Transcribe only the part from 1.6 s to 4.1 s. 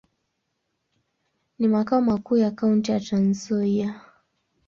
makao makuu ya kaunti ya Trans-Nzoia.